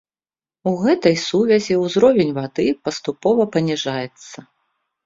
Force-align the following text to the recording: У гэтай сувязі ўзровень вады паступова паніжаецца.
У 0.69 0.73
гэтай 0.85 1.15
сувязі 1.25 1.77
ўзровень 1.83 2.35
вады 2.39 2.67
паступова 2.89 3.49
паніжаецца. 3.59 4.37